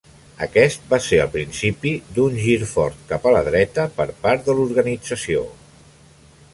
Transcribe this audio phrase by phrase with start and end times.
[0.43, 4.59] Aquest va ser el principi d'un gir fort cap a la dreta per part de
[4.61, 5.49] l'organització.